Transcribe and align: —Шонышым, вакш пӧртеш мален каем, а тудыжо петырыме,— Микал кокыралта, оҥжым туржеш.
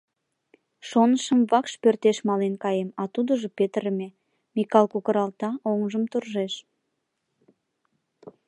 —Шонышым, 0.89 1.39
вакш 1.51 1.73
пӧртеш 1.81 2.17
мален 2.27 2.53
каем, 2.63 2.89
а 3.01 3.03
тудыжо 3.13 3.47
петырыме,— 3.57 4.07
Микал 4.55 4.85
кокыралта, 4.93 5.49
оҥжым 5.69 6.03
туржеш. 6.11 6.53